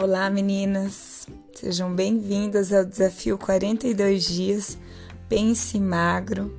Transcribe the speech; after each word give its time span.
Olá 0.00 0.30
meninas, 0.30 1.26
sejam 1.52 1.92
bem-vindas 1.92 2.72
ao 2.72 2.84
desafio 2.84 3.36
42 3.36 4.28
dias 4.28 4.78
Pense 5.28 5.76
Magro. 5.80 6.56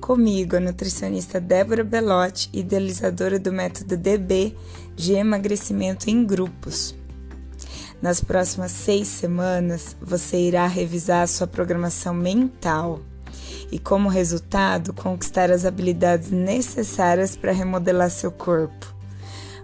Comigo, 0.00 0.56
a 0.56 0.60
nutricionista 0.60 1.40
Débora 1.40 1.84
Belotti, 1.84 2.50
idealizadora 2.52 3.38
do 3.38 3.52
método 3.52 3.96
DB 3.96 4.56
de 4.96 5.12
emagrecimento 5.12 6.10
em 6.10 6.26
grupos. 6.26 6.92
Nas 8.02 8.20
próximas 8.20 8.72
seis 8.72 9.06
semanas, 9.06 9.96
você 10.02 10.38
irá 10.38 10.66
revisar 10.66 11.22
a 11.22 11.28
sua 11.28 11.46
programação 11.46 12.12
mental 12.12 12.98
e, 13.70 13.78
como 13.78 14.08
resultado, 14.08 14.92
conquistar 14.92 15.52
as 15.52 15.64
habilidades 15.64 16.32
necessárias 16.32 17.36
para 17.36 17.52
remodelar 17.52 18.10
seu 18.10 18.32
corpo. 18.32 18.92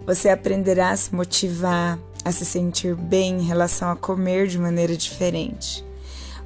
Você 0.07 0.29
aprenderá 0.29 0.91
a 0.91 0.97
se 0.97 1.13
motivar, 1.13 1.99
a 2.29 2.33
se 2.33 2.45
sentir 2.45 2.95
bem 2.95 3.41
em 3.41 3.43
relação 3.43 3.91
a 3.91 3.97
comer 3.97 4.47
de 4.49 4.59
maneira 4.59 4.95
diferente. 4.95 5.85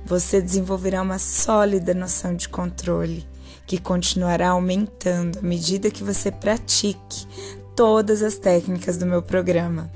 Você 0.06 0.40
desenvolverá 0.40 1.02
uma 1.02 1.18
sólida 1.18 1.92
noção 1.92 2.36
de 2.36 2.48
controle, 2.48 3.26
que 3.66 3.78
continuará 3.78 4.50
aumentando 4.50 5.40
à 5.40 5.42
medida 5.42 5.90
que 5.90 6.04
você 6.04 6.30
pratique 6.30 7.26
todas 7.74 8.22
as 8.22 8.36
técnicas 8.36 8.96
do 8.96 9.06
meu 9.06 9.22
programa. 9.22 9.90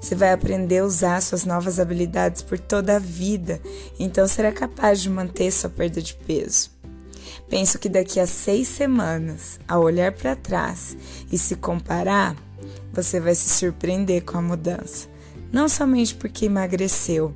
Você 0.00 0.14
vai 0.14 0.32
aprender 0.32 0.78
a 0.78 0.84
usar 0.84 1.20
suas 1.20 1.44
novas 1.44 1.78
habilidades 1.78 2.40
por 2.40 2.58
toda 2.58 2.96
a 2.96 3.00
vida, 3.00 3.60
então 3.98 4.26
será 4.26 4.50
capaz 4.50 5.00
de 5.00 5.10
manter 5.10 5.50
sua 5.50 5.68
perda 5.68 6.00
de 6.00 6.14
peso. 6.14 6.70
Penso 7.50 7.78
que 7.78 7.88
daqui 7.88 8.18
a 8.18 8.26
seis 8.26 8.68
semanas, 8.68 9.60
ao 9.68 9.82
olhar 9.82 10.12
para 10.12 10.36
trás 10.36 10.96
e 11.30 11.36
se 11.36 11.56
comparar, 11.56 12.34
você 12.92 13.20
vai 13.20 13.34
se 13.34 13.48
surpreender 13.50 14.24
com 14.24 14.38
a 14.38 14.42
mudança 14.42 15.07
não 15.52 15.68
somente 15.68 16.14
porque 16.14 16.46
emagreceu, 16.46 17.34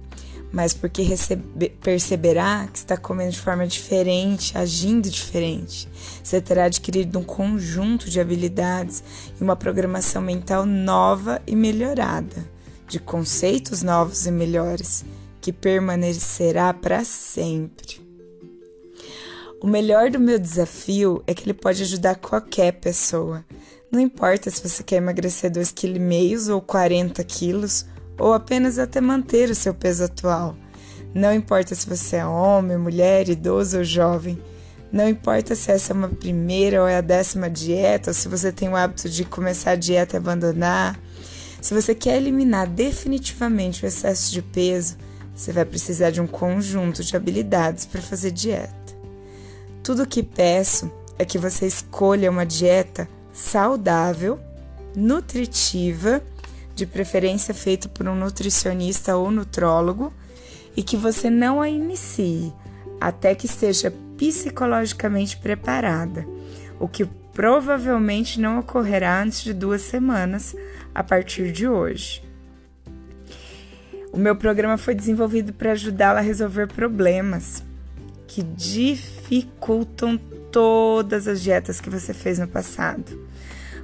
mas 0.53 0.75
porque 0.75 1.03
recebe, 1.03 1.71
perceberá 1.83 2.69
que 2.71 2.79
está 2.79 2.97
comendo 2.97 3.33
de 3.33 3.41
forma 3.41 3.67
diferente, 3.67 4.57
agindo 4.57 5.09
diferente. 5.09 5.89
Você 6.23 6.41
terá 6.41 6.65
adquirido 6.65 7.19
um 7.19 7.25
conjunto 7.25 8.11
de 8.11 8.21
habilidades 8.21 9.03
e 9.41 9.43
uma 9.43 9.57
programação 9.57 10.21
mental 10.21 10.67
nova 10.67 11.41
e 11.47 11.57
melhorada, 11.57 12.47
de 12.87 13.01
conceitos 13.01 13.83
novos 13.83 14.27
e 14.27 14.31
melhores, 14.31 15.05
que 15.41 15.53
permanecerá 15.53 16.73
para 16.75 17.03
sempre. 17.03 18.03
O 19.61 19.67
melhor 19.67 20.11
do 20.11 20.21
meu 20.21 20.39
desafio 20.39 21.23
é 21.27 21.33
que 21.33 21.45
ele 21.45 21.55
pode 21.55 21.83
ajudar 21.83 22.17
qualquer 22.17 22.73
pessoa. 22.73 23.45
Não 23.91 24.01
importa 24.01 24.51
se 24.51 24.67
você 24.67 24.83
quer 24.83 24.97
emagrecer 24.97 25.51
2,5 25.51 25.73
kg 25.75 26.53
ou 26.53 26.61
40 26.61 27.23
quilos 27.25 27.87
ou 28.19 28.33
apenas 28.33 28.79
até 28.79 29.01
manter 29.01 29.51
o 29.51 29.55
seu 29.55 29.75
peso 29.75 30.05
atual. 30.05 30.57
Não 31.15 31.33
importa 31.33 31.75
se 31.75 31.87
você 31.87 32.17
é 32.17 32.27
homem, 32.27 32.79
mulher, 32.79 33.29
idoso 33.29 33.79
ou 33.79 33.85
jovem. 33.85 34.39
Não 34.91 35.09
importa 35.09 35.55
se 35.55 35.71
essa 35.71 35.93
é 35.93 35.95
uma 35.95 36.09
primeira 36.09 36.81
ou 36.81 36.89
é 36.89 36.97
a 36.97 37.01
décima 37.01 37.49
dieta, 37.49 38.11
ou 38.11 38.15
se 38.15 38.29
você 38.29 38.53
tem 38.53 38.69
o 38.69 38.77
hábito 38.77 39.09
de 39.09 39.25
começar 39.25 39.73
a 39.73 39.77
dieta 39.77 40.17
e 40.17 40.19
abandonar. 40.19 40.99
Se 41.61 41.75
você 41.75 41.95
quer 41.95 42.17
eliminar 42.17 42.67
definitivamente 42.67 43.85
o 43.85 43.89
excesso 43.89 44.33
de 44.33 44.43
peso, 44.43 44.97
você 45.35 45.53
vai 45.53 45.65
precisar 45.65 46.11
de 46.11 46.21
um 46.21 46.27
conjunto 46.27 47.03
de 47.03 47.17
habilidades 47.17 47.87
para 47.87 48.03
fazer 48.03 48.31
dieta. 48.31 48.73
Tudo 49.83 50.03
o 50.03 50.07
que 50.07 50.23
peço 50.23 50.91
é 51.19 51.25
que 51.25 51.39
você 51.39 51.67
escolha 51.67 52.31
uma 52.31 52.45
dieta 52.45 53.09
saudável, 53.33 54.39
nutritiva 54.95 56.23
de 56.83 56.87
preferência 56.87 57.55
feito 57.55 57.89
por 57.89 58.09
um 58.09 58.15
nutricionista 58.17 59.17
ou 59.17 59.31
nutrólogo, 59.31 60.13
e 60.77 60.83
que 60.83 60.97
você 60.97 61.31
não 61.31 61.63
a 61.63 61.69
inicie 61.69 62.53
até 63.01 63.37
que 63.37 63.47
esteja 63.47 63.93
psicologicamente 64.17 65.37
preparada, 65.37 66.27
o 66.81 66.89
que 66.89 67.05
provavelmente 67.33 68.41
não 68.41 68.59
ocorrerá 68.59 69.23
antes 69.23 69.45
de 69.45 69.53
duas 69.55 69.83
semanas 69.83 70.57
a 70.93 71.05
partir 71.05 71.53
de 71.53 71.69
hoje. 71.69 72.23
O 74.13 74.19
meu 74.19 74.35
programa 74.35 74.77
foi 74.77 74.95
desenvolvido 74.95 75.53
para 75.53 75.73
ajudá-la 75.73 76.19
a 76.19 76.23
resolver 76.23 76.67
problemas 76.67 77.63
que 78.27 78.43
dificultam 78.43 80.19
todas 80.51 81.29
as 81.29 81.41
dietas 81.41 81.81
que 81.81 81.89
você 81.89 82.13
fez 82.13 82.41
no 82.41 82.49
passado. 82.49 83.19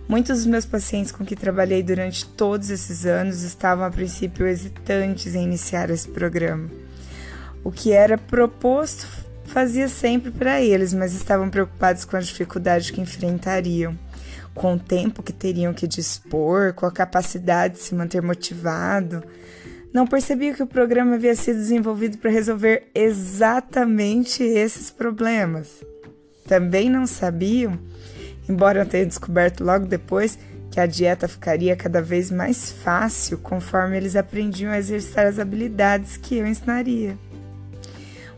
Muitos 0.09 0.39
dos 0.39 0.47
meus 0.47 0.65
pacientes 0.65 1.13
com 1.13 1.23
que 1.23 1.37
trabalhei 1.37 1.83
durante 1.83 2.25
todos 2.25 2.71
esses 2.71 3.05
anos 3.05 3.43
estavam 3.43 3.85
a 3.85 3.91
princípio 3.91 4.47
hesitantes 4.47 5.35
em 5.35 5.45
iniciar 5.45 5.91
esse 5.91 6.09
programa. 6.09 6.71
O 7.63 7.71
que 7.71 7.93
era 7.93 8.17
proposto 8.17 9.07
fazia 9.45 9.87
sempre 9.87 10.31
para 10.31 10.63
eles, 10.63 10.95
mas 10.95 11.13
estavam 11.13 11.51
preocupados 11.51 12.07
com 12.07 12.17
a 12.17 12.21
dificuldade 12.21 12.91
que 12.91 13.03
enfrentariam, 13.03 13.99
com 14.55 14.75
o 14.75 14.79
tempo 14.79 15.23
que 15.23 15.33
teriam 15.33 15.75
que 15.75 15.87
dispor, 15.87 16.73
com 16.73 16.87
a 16.87 16.91
capacidade 16.91 17.75
de 17.75 17.81
se 17.81 17.95
manter 17.95 18.23
motivado. 18.23 19.23
Não 19.93 20.07
percebiam 20.07 20.55
que 20.55 20.63
o 20.63 20.67
programa 20.67 21.17
havia 21.17 21.35
sido 21.35 21.57
desenvolvido 21.57 22.17
para 22.17 22.31
resolver 22.31 22.89
exatamente 22.95 24.43
esses 24.43 24.91
problemas. 24.91 25.69
Também 26.47 26.89
não 26.89 27.07
sabiam 27.07 27.79
embora 28.49 28.81
eu 28.81 28.87
tenha 28.87 29.07
descoberto 29.07 29.63
logo 29.63 29.87
depois 29.87 30.39
que 30.71 30.81
a 30.81 30.87
dieta 30.87 31.27
ficaria 31.27 31.75
cada 31.75 32.01
vez 32.01 32.31
mais 32.31 32.71
fácil 32.71 33.39
conforme 33.39 33.97
eles 33.97 34.17
aprendiam 34.17 34.73
a 34.73 34.79
exercitar 34.79 35.27
as 35.27 35.39
habilidades 35.39 36.17
que 36.17 36.37
eu 36.37 36.47
ensinaria. 36.47 37.17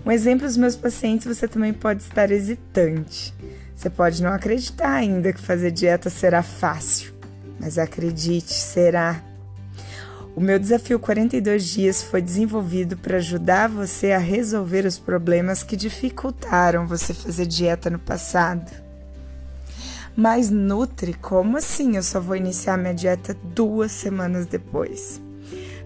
Um 0.04 0.10
exemplo 0.10 0.46
dos 0.46 0.56
meus 0.56 0.76
pacientes, 0.76 1.26
você 1.26 1.46
também 1.46 1.72
pode 1.72 2.02
estar 2.02 2.30
hesitante. 2.30 3.34
Você 3.76 3.90
pode 3.90 4.22
não 4.22 4.32
acreditar 4.32 4.92
ainda 4.92 5.32
que 5.32 5.40
fazer 5.40 5.70
dieta 5.70 6.08
será 6.08 6.42
fácil, 6.42 7.12
mas 7.58 7.78
acredite, 7.78 8.52
será. 8.52 9.22
O 10.34 10.40
meu 10.40 10.58
desafio 10.58 10.98
42 10.98 11.64
dias 11.64 12.02
foi 12.02 12.22
desenvolvido 12.22 12.96
para 12.96 13.16
ajudar 13.16 13.68
você 13.68 14.12
a 14.12 14.18
resolver 14.18 14.86
os 14.86 14.98
problemas 14.98 15.62
que 15.62 15.76
dificultaram 15.76 16.86
você 16.86 17.12
fazer 17.12 17.46
dieta 17.46 17.90
no 17.90 17.98
passado. 17.98 18.89
Mas 20.22 20.50
Nutri, 20.50 21.14
como 21.14 21.56
assim? 21.56 21.96
Eu 21.96 22.02
só 22.02 22.20
vou 22.20 22.36
iniciar 22.36 22.76
minha 22.76 22.92
dieta 22.92 23.34
duas 23.42 23.90
semanas 23.90 24.44
depois. 24.44 25.18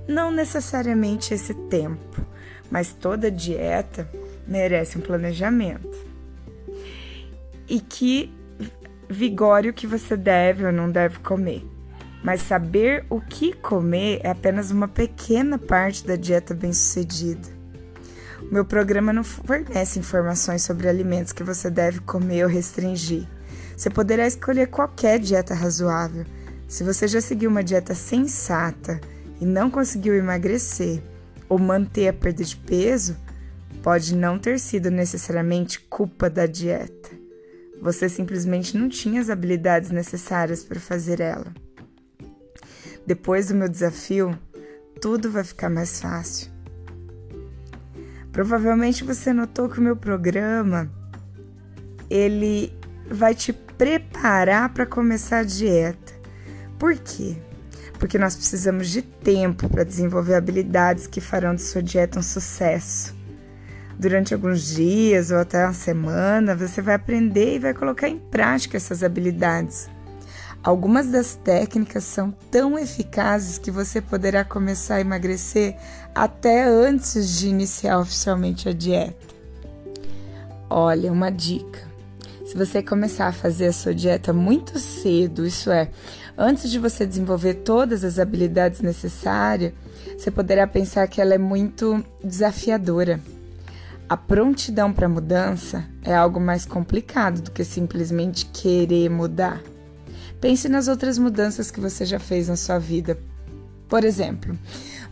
Não 0.09 0.33
necessariamente 0.33 1.33
esse 1.33 1.55
tempo, 1.55 2.21
mas 2.69 2.93
toda 2.93 3.31
dieta 3.31 4.11
merece 4.44 4.99
um 4.99 5.00
planejamento. 5.00 5.97
E 7.69 7.78
que 7.78 8.34
vigore 9.09 9.69
o 9.69 9.73
que 9.73 9.87
você 9.87 10.17
deve 10.17 10.67
ou 10.67 10.73
não 10.73 10.91
deve 10.91 11.21
comer. 11.21 11.65
Mas 12.21 12.41
saber 12.41 13.06
o 13.09 13.21
que 13.21 13.53
comer 13.53 14.19
é 14.25 14.31
apenas 14.31 14.73
uma 14.73 14.89
pequena 14.89 15.59
parte 15.59 16.05
da 16.05 16.17
dieta 16.17 16.53
bem-sucedida. 16.53 17.49
O 18.43 18.53
meu 18.53 18.65
programa 18.65 19.12
não 19.12 19.23
fornece 19.23 20.00
informações 20.00 20.62
sobre 20.62 20.89
alimentos 20.89 21.33
que 21.33 21.44
você 21.44 21.71
deve 21.71 22.00
comer 22.00 22.43
ou 22.43 22.50
restringir 22.50 23.28
você 23.77 23.91
poderá 23.91 24.27
escolher 24.27 24.69
qualquer 24.69 25.19
dieta 25.19 25.55
razoável. 25.55 26.25
Se 26.69 26.85
você 26.85 27.07
já 27.07 27.21
seguiu 27.21 27.51
uma 27.51 27.62
dieta 27.62 27.95
sensata 27.95 29.01
e 29.41 29.45
não 29.45 29.71
conseguiu 29.71 30.15
emagrecer 30.15 31.03
ou 31.49 31.59
manter 31.59 32.09
a 32.09 32.12
perda 32.12 32.45
de 32.45 32.57
peso, 32.57 33.17
pode 33.83 34.15
não 34.15 34.39
ter 34.39 34.59
sido 34.59 34.91
necessariamente 34.91 35.81
culpa 35.81 36.31
da 36.31 36.47
dieta. 36.47 37.11
Você 37.83 38.09
simplesmente 38.09 38.79
não 38.79 38.89
tinha 38.89 39.21
as 39.21 39.29
habilidades 39.29 39.91
necessárias 39.91 40.65
para 40.65 40.81
fazer 40.81 41.21
ela. 41.21 41.53
Depois 43.06 43.49
do 43.49 43.55
meu 43.55 43.69
desafio, 43.69 44.38
tudo 45.00 45.31
vai 45.31 45.44
ficar 45.44 45.69
mais 45.69 46.00
fácil. 46.00 46.50
Provavelmente 48.32 49.05
você 49.05 49.32
notou 49.32 49.69
que 49.69 49.79
o 49.79 49.82
meu 49.82 49.97
programa 49.97 50.91
ele 52.09 52.73
vai 53.11 53.35
te 53.35 53.53
preparar 53.76 54.69
para 54.71 54.87
começar 54.87 55.38
a 55.38 55.44
dieta. 55.44 56.12
Por 56.79 56.97
quê? 56.97 57.37
Porque 57.99 58.19
nós 58.19 58.35
precisamos 58.35 58.88
de 58.88 59.03
tempo 59.03 59.69
para 59.69 59.85
desenvolver 59.85 60.35
habilidades 60.35 61.06
que 61.06 61.21
farão 61.21 61.55
de 61.55 61.62
sua 61.62 61.82
dieta 61.82 62.19
um 62.19 62.23
sucesso. 62.23 63.15
Durante 63.99 64.35
alguns 64.35 64.75
dias 64.75 65.31
ou 65.31 65.38
até 65.38 65.65
uma 65.65 65.73
semana, 65.73 66.56
você 66.56 66.82
vai 66.82 66.94
aprender 66.94 67.56
e 67.56 67.59
vai 67.61 67.73
colocar 67.73 68.09
em 68.09 68.19
prática 68.19 68.76
essas 68.76 69.03
habilidades. 69.03 69.88
Algumas 70.62 71.09
das 71.09 71.35
técnicas 71.35 72.05
são 72.05 72.31
tão 72.50 72.79
eficazes 72.79 73.59
que 73.59 73.71
você 73.71 74.00
poderá 74.00 74.44
começar 74.44 74.97
a 74.97 75.00
emagrecer 75.00 75.76
até 76.15 76.65
antes 76.65 77.38
de 77.38 77.49
iniciar 77.49 77.99
oficialmente 77.99 78.69
a 78.69 78.73
dieta. 78.73 79.35
Olha, 80.69 81.12
uma 81.12 81.31
dica. 81.31 81.94
Se 82.55 82.59
você 82.59 82.81
começar 82.81 83.27
a 83.27 83.33
fazer 83.33 83.67
a 83.67 83.73
sua 83.73 83.93
dieta 83.93 84.33
muito 84.33 84.79
cedo, 84.79 85.45
isso 85.45 85.73
é, 85.73 85.91
antes 86.39 86.71
de 86.71 86.79
você 86.79 87.05
desenvolver 87.05 87.55
todas 87.55 88.05
as 88.05 88.17
habilidades 88.17 88.81
necessárias, 88.81 89.73
você 90.17 90.31
poderá 90.31 90.65
pensar 90.65 91.09
que 91.09 91.21
ela 91.21 91.35
é 91.35 91.39
muito 91.39 92.05
desafiadora. 92.23 93.19
A 94.09 94.17
prontidão 94.17 94.93
para 94.93 95.09
mudança 95.09 95.85
é 96.05 96.15
algo 96.15 96.39
mais 96.39 96.65
complicado 96.65 97.43
do 97.43 97.51
que 97.51 97.65
simplesmente 97.65 98.47
querer 98.47 99.11
mudar. 99.11 99.61
Pense 100.41 100.69
nas 100.69 100.87
outras 100.87 101.19
mudanças 101.19 101.73
que 101.73 101.81
você 101.81 102.07
já 102.07 102.21
fez 102.21 102.47
na 102.47 102.55
sua 102.55 102.79
vida. 102.79 103.19
Por 103.89 104.05
exemplo, 104.05 104.57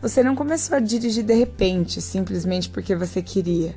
você 0.01 0.23
não 0.23 0.37
começou 0.37 0.77
a 0.77 0.81
dirigir 0.81 1.25
de 1.25 1.35
repente, 1.35 2.01
simplesmente 2.01 2.69
porque 2.69 2.95
você 2.95 3.21
queria. 3.21 3.75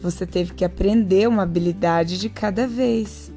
Você 0.00 0.24
teve 0.26 0.54
que 0.54 0.64
aprender 0.64 1.28
uma 1.28 1.42
habilidade 1.42 2.18
de 2.18 2.28
cada 2.28 2.66
vez. 2.66 3.32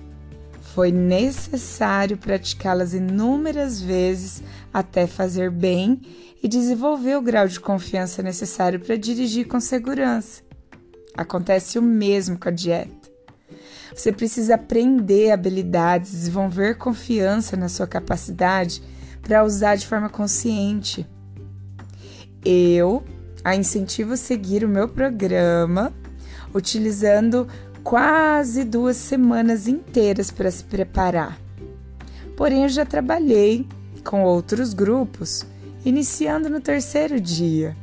Foi 0.74 0.92
necessário 0.92 2.18
praticá-las 2.18 2.94
inúmeras 2.94 3.82
vezes 3.82 4.44
até 4.74 5.08
fazer 5.08 5.50
bem 5.50 6.02
e 6.42 6.48
desenvolver 6.48 7.18
o 7.18 7.22
grau 7.22 7.48
de 7.48 7.60
confiança 7.60 8.24
necessário 8.24 8.80
para 8.80 8.96
dirigir 8.96 9.48
com 9.48 9.60
segurança. 9.60 10.44
Acontece 11.18 11.78
o 11.78 11.82
mesmo 11.82 12.38
com 12.38 12.48
a 12.48 12.52
dieta. 12.52 13.12
Você 13.94 14.12
precisa 14.12 14.56
aprender 14.56 15.32
habilidades, 15.32 16.12
desenvolver 16.12 16.78
confiança 16.78 17.58
na 17.58 17.68
sua 17.68 17.86
capacidade 17.86 18.82
para 19.22 19.44
usar 19.44 19.76
de 19.76 19.86
forma 19.86 20.10
consciente. 20.10 21.06
Eu 22.46 23.04
a 23.44 23.56
incentivo 23.56 24.14
a 24.14 24.18
seguir 24.18 24.64
o 24.64 24.70
meu 24.70 24.88
programa 24.88 25.94
utilizando 26.54 27.48
quase 27.84 28.64
duas 28.64 28.98
semanas 28.98 29.68
inteiras 29.68 30.32
para 30.32 30.52
se 30.52 30.64
preparar. 30.64 31.40
Porém, 32.36 32.64
eu 32.64 32.70
já 32.70 32.86
trabalhei 32.86 33.68
com 34.04 34.24
outros 34.24 34.74
grupos, 34.74 35.46
iniciando 35.86 36.50
no 36.50 36.60
terceiro 36.60 37.20
dia. 37.20 37.76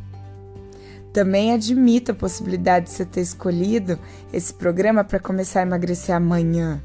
Também 1.13 1.53
admito 1.53 2.13
a 2.13 2.15
possibilidade 2.15 2.87
de 2.87 2.93
você 2.93 3.05
ter 3.05 3.21
escolhido 3.21 3.99
esse 4.33 4.53
programa 4.53 5.03
para 5.03 5.19
começar 5.19 5.61
a 5.61 5.63
emagrecer 5.63 6.15
amanhã. 6.15 6.81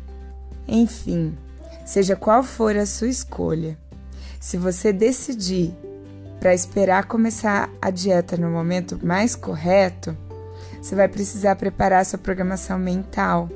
Enfim, 0.67 1.37
seja 1.85 2.15
qual 2.15 2.41
for 2.41 2.75
a 2.75 2.85
sua 2.85 3.09
escolha, 3.09 3.77
se 4.39 4.57
você 4.57 4.91
decidir 4.91 5.73
para 6.39 6.53
esperar 6.53 7.05
começar 7.05 7.69
a 7.81 7.89
dieta 7.89 8.35
no 8.35 8.49
momento 8.49 8.99
mais 9.01 9.35
correto, 9.35 10.17
você 10.83 10.95
vai 10.95 11.07
precisar 11.07 11.55
preparar 11.55 12.05
sua 12.05 12.19
programação 12.19 12.77
mental. 12.77 13.49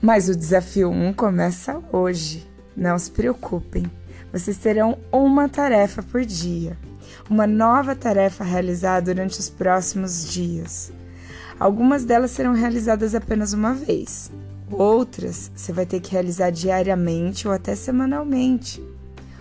Mas 0.00 0.28
o 0.28 0.36
desafio 0.36 0.90
1 0.90 1.12
começa 1.14 1.82
hoje. 1.92 2.48
Não 2.76 2.96
se 2.96 3.10
preocupem. 3.10 3.90
Vocês 4.32 4.56
terão 4.56 4.96
uma 5.10 5.48
tarefa 5.48 6.04
por 6.04 6.24
dia, 6.24 6.78
uma 7.28 7.48
nova 7.48 7.96
tarefa 7.96 8.44
a 8.44 8.46
realizar 8.46 9.00
durante 9.00 9.40
os 9.40 9.50
próximos 9.50 10.32
dias. 10.32 10.92
Algumas 11.58 12.04
delas 12.04 12.30
serão 12.30 12.54
realizadas 12.54 13.12
apenas 13.12 13.52
uma 13.52 13.74
vez, 13.74 14.30
outras 14.70 15.50
você 15.54 15.72
vai 15.72 15.84
ter 15.84 16.00
que 16.00 16.12
realizar 16.12 16.50
diariamente 16.50 17.48
ou 17.48 17.52
até 17.52 17.74
semanalmente. 17.74 18.80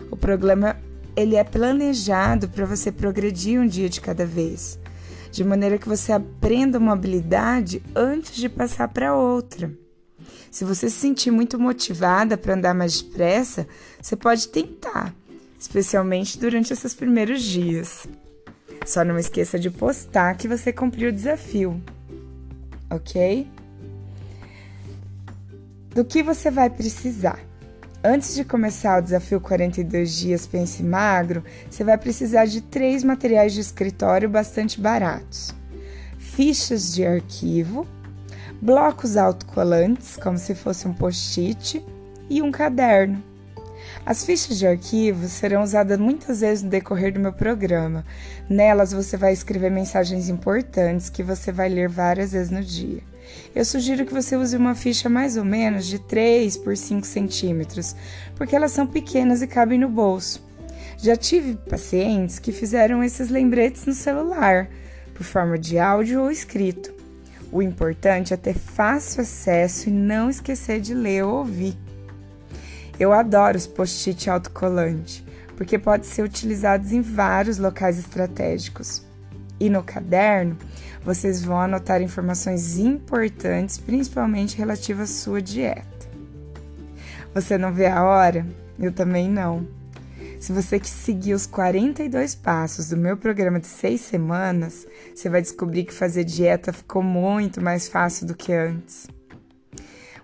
O 0.10 0.18
programa 0.18 0.76
ele 1.16 1.36
é 1.36 1.44
planejado 1.44 2.50
para 2.50 2.66
você 2.66 2.92
progredir 2.92 3.62
um 3.62 3.68
dia 3.68 3.88
de 3.88 4.02
cada 4.02 4.26
vez 4.26 4.80
de 5.32 5.44
maneira 5.44 5.78
que 5.78 5.88
você 5.88 6.12
aprenda 6.12 6.78
uma 6.78 6.94
habilidade 6.94 7.82
antes 7.96 8.36
de 8.36 8.50
passar 8.50 8.90
para 8.90 9.16
outra. 9.16 9.72
Se 10.52 10.66
você 10.66 10.90
se 10.90 10.98
sentir 10.98 11.32
muito 11.32 11.58
motivada 11.58 12.38
para 12.38 12.54
andar 12.54 12.74
mais 12.74 13.02
depressa, 13.02 13.66
você 14.02 14.16
pode 14.18 14.50
tentar, 14.50 15.16
especialmente 15.58 16.38
durante 16.38 16.74
esses 16.74 16.94
primeiros 16.94 17.42
dias. 17.42 18.06
Só 18.86 19.06
não 19.06 19.18
esqueça 19.18 19.58
de 19.58 19.70
postar 19.70 20.36
que 20.36 20.48
você 20.48 20.74
cumpriu 20.74 21.10
o 21.10 21.14
desafio, 21.14 21.82
ok? 22.90 23.48
Do 25.96 26.04
que 26.04 26.22
você 26.22 26.52
vai 26.52 26.70
precisar? 26.70 27.51
Antes 28.04 28.34
de 28.34 28.44
começar 28.44 28.98
o 28.98 29.02
desafio 29.04 29.40
42 29.40 30.18
dias 30.18 30.48
Pense 30.48 30.82
Magro, 30.82 31.44
você 31.70 31.84
vai 31.84 31.96
precisar 32.00 32.46
de 32.46 32.60
três 32.60 33.04
materiais 33.04 33.54
de 33.54 33.60
escritório 33.60 34.28
bastante 34.28 34.82
baratos: 34.82 35.54
fichas 36.18 36.96
de 36.96 37.06
arquivo, 37.06 37.86
blocos 38.60 39.18
autocolantes, 39.18 40.18
como 40.18 40.36
se 40.40 40.56
fosse 40.56 40.88
um 40.88 40.94
post-it, 40.94 41.86
e 42.28 42.42
um 42.42 42.52
caderno. 42.52 43.22
As 44.04 44.26
fichas 44.26 44.58
de 44.58 44.66
arquivo 44.66 45.28
serão 45.28 45.62
usadas 45.62 46.00
muitas 46.00 46.42
vezes 46.42 46.64
no 46.64 46.70
decorrer 46.70 47.14
do 47.14 47.20
meu 47.20 47.32
programa. 47.32 48.04
Nelas 48.50 48.92
você 48.92 49.16
vai 49.16 49.32
escrever 49.32 49.70
mensagens 49.70 50.28
importantes 50.28 51.10
que 51.10 51.22
você 51.22 51.52
vai 51.52 51.70
ler 51.70 51.88
várias 51.88 52.32
vezes 52.32 52.50
no 52.50 52.64
dia. 52.64 53.02
Eu 53.56 53.64
sugiro 53.64 54.06
que 54.06 54.14
você 54.14 54.36
use 54.36 54.58
uma 54.58 54.74
ficha 54.74 55.08
mais 55.08 55.38
ou 55.38 55.46
menos 55.46 55.86
de 55.86 56.00
3 56.00 56.58
por 56.58 56.76
5 56.76 57.06
centímetros, 57.06 57.96
porque 58.36 58.56
elas 58.56 58.72
são 58.72 58.88
pequenas 58.88 59.44
e 59.44 59.48
cabem 59.48 59.80
no 59.80 59.88
bolso. 59.88 60.44
Já 60.98 61.16
tive 61.16 61.56
pacientes 61.70 62.40
que 62.40 62.52
fizeram 62.52 63.04
esses 63.04 63.30
lembretes 63.30 63.86
no 63.86 63.94
celular, 63.94 64.68
por 65.14 65.24
forma 65.24 65.58
de 65.58 65.78
áudio 65.78 66.24
ou 66.24 66.32
escrito. 66.32 66.92
O 67.52 67.62
importante 67.62 68.34
é 68.34 68.38
ter 68.38 68.56
fácil 68.56 69.22
acesso 69.22 69.90
e 69.90 69.92
não 69.92 70.30
esquecer 70.30 70.80
de 70.80 70.94
ler 70.94 71.24
ou 71.24 71.40
ouvir. 71.40 71.78
Eu 73.02 73.14
adoro 73.14 73.58
os 73.58 73.66
post-it 73.66 74.30
autocolante, 74.30 75.26
porque 75.58 75.80
pode 75.80 76.06
ser 76.06 76.22
utilizados 76.22 76.92
em 76.92 77.02
vários 77.02 77.58
locais 77.58 77.98
estratégicos. 77.98 79.04
E 79.60 79.72
no 79.72 79.82
caderno, 79.82 80.56
vocês 81.04 81.44
vão 81.44 81.60
anotar 81.60 82.04
informações 82.04 82.78
importantes, 82.78 83.80
principalmente 83.80 84.56
relativas 84.56 85.10
à 85.10 85.14
sua 85.16 85.42
dieta. 85.42 86.08
Você 87.34 87.58
não 87.58 87.74
vê 87.74 87.88
a 87.88 88.04
hora? 88.04 88.46
Eu 88.78 88.92
também 88.92 89.28
não. 89.28 89.68
Se 90.40 90.54
você 90.54 90.80
seguir 90.84 91.34
os 91.34 91.48
42 91.48 92.36
passos 92.36 92.90
do 92.90 92.98
meu 92.98 93.18
programa 93.18 93.60
de 93.60 93.66
seis 93.66 94.02
semanas, 94.02 94.86
você 95.16 95.28
vai 95.28 95.42
descobrir 95.42 95.86
que 95.86 95.94
fazer 95.94 96.24
dieta 96.24 96.72
ficou 96.72 97.02
muito 97.02 97.60
mais 97.60 97.90
fácil 97.90 98.28
do 98.28 98.36
que 98.36 98.54
antes. 98.54 99.08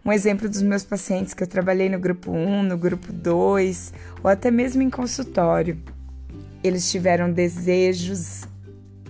Um 0.06 0.12
exemplo 0.12 0.48
dos 0.48 0.62
meus 0.62 0.84
pacientes 0.84 1.34
que 1.34 1.44
eu 1.44 1.48
trabalhei 1.48 1.90
no 1.90 2.00
grupo 2.00 2.32
1, 2.32 2.64
no 2.64 2.78
grupo 2.78 3.12
2 3.12 3.94
ou 4.24 4.30
até 4.30 4.50
mesmo 4.50 4.82
em 4.82 4.89
consultório. 4.89 5.77
Eles 6.63 6.89
tiveram 6.89 7.32
desejos 7.32 8.48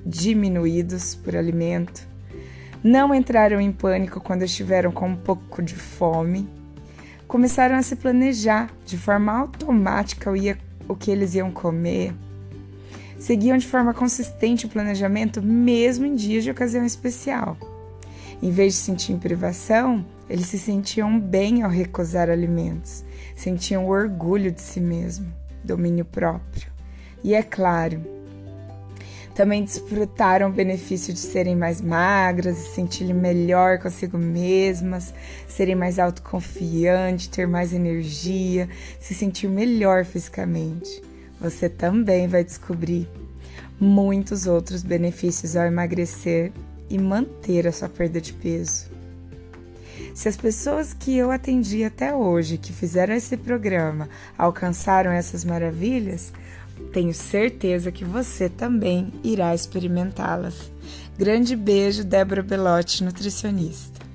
diminuídos 0.05 1.15
por 1.15 1.35
alimento, 1.35 2.07
não 2.83 3.13
entraram 3.13 3.59
em 3.59 3.71
pânico 3.71 4.21
quando 4.21 4.43
estiveram 4.43 4.91
com 4.91 5.09
um 5.09 5.15
pouco 5.15 5.61
de 5.61 5.75
fome, 5.75 6.47
começaram 7.27 7.75
a 7.75 7.81
se 7.81 7.95
planejar 7.95 8.69
de 8.85 8.97
forma 8.97 9.33
automática 9.33 10.31
o, 10.87 10.95
que 10.95 11.11
eles 11.11 11.35
iam 11.35 11.51
comer, 11.51 12.13
seguiam 13.19 13.57
de 13.57 13.67
forma 13.67 13.93
consistente 13.93 14.65
o 14.65 14.69
planejamento 14.69 15.41
mesmo 15.41 16.05
em 16.05 16.15
dias 16.15 16.43
de 16.43 16.51
ocasião 16.51 16.85
especial. 16.85 17.57
Em 18.41 18.51
vez 18.51 18.73
de 18.73 18.79
sentir 18.79 19.15
privação, 19.17 20.05
eles 20.29 20.47
se 20.47 20.59
sentiam 20.59 21.19
bem 21.19 21.63
ao 21.63 21.69
recusar 21.69 22.29
alimentos, 22.29 23.03
sentiam 23.35 23.87
orgulho 23.87 24.51
de 24.51 24.61
si 24.61 24.79
mesmo, 24.79 25.33
domínio 25.63 26.05
próprio. 26.05 26.67
E 27.23 27.33
é 27.33 27.41
claro, 27.41 28.01
também 29.37 29.63
desfrutaram 29.63 30.49
o 30.49 30.51
benefício 30.51 31.13
de 31.13 31.19
serem 31.19 31.55
mais 31.55 31.79
magras, 31.79 32.57
se 32.57 32.75
sentirem 32.75 33.13
melhor 33.13 33.77
consigo 33.77 34.17
mesmas, 34.17 35.13
serem 35.47 35.75
mais 35.75 35.99
autoconfiantes, 35.99 37.27
ter 37.27 37.47
mais 37.47 37.71
energia, 37.71 38.67
se 38.99 39.13
sentir 39.13 39.47
melhor 39.47 40.05
fisicamente. 40.05 41.03
Você 41.39 41.69
também 41.69 42.27
vai 42.27 42.43
descobrir 42.43 43.07
muitos 43.79 44.47
outros 44.47 44.81
benefícios 44.81 45.55
ao 45.55 45.67
emagrecer 45.67 46.51
e 46.89 46.97
manter 46.97 47.67
a 47.67 47.71
sua 47.71 47.89
perda 47.89 48.19
de 48.21 48.33
peso. 48.33 48.87
Se 50.13 50.27
as 50.27 50.37
pessoas 50.37 50.93
que 50.93 51.15
eu 51.15 51.31
atendi 51.31 51.83
até 51.83 52.13
hoje, 52.13 52.57
que 52.57 52.73
fizeram 52.73 53.13
esse 53.13 53.35
programa, 53.37 54.09
alcançaram 54.37 55.11
essas 55.11 55.43
maravilhas, 55.43 56.33
tenho 56.91 57.13
certeza 57.13 57.91
que 57.91 58.05
você 58.05 58.49
também 58.49 59.13
irá 59.23 59.53
experimentá-las. 59.53 60.71
Grande 61.17 61.55
beijo, 61.55 62.03
Débora 62.03 62.41
Belotti, 62.41 63.03
nutricionista. 63.03 64.06